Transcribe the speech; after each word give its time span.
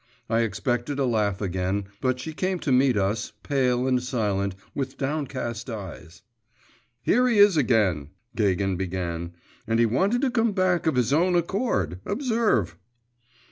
I 0.31 0.39
expected 0.39 0.97
a 0.97 1.05
laugh 1.05 1.41
again; 1.41 1.83
but 2.01 2.19
she 2.19 2.33
came 2.33 2.57
to 2.61 2.71
meet 2.71 2.97
us, 2.97 3.33
pale 3.43 3.87
and 3.87 4.01
silent, 4.01 4.55
with 4.73 4.97
downcast 4.97 5.69
eyes. 5.69 6.23
'Here 7.03 7.27
he 7.27 7.37
is 7.37 7.55
again,' 7.55 8.09
Gagin 8.35 8.77
began, 8.77 9.33
'and 9.67 9.77
he 9.79 9.85
wanted 9.85 10.21
to 10.21 10.31
come 10.31 10.53
back 10.53 10.87
of 10.87 10.95
his 10.95 11.13
own 11.13 11.35
accord, 11.35 11.99
observe. 12.03 12.77